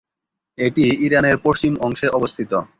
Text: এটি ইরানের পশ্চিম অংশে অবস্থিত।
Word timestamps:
এটি 0.57 0.85
ইরানের 1.05 1.37
পশ্চিম 1.37 1.73
অংশে 1.81 2.07
অবস্থিত। 2.09 2.51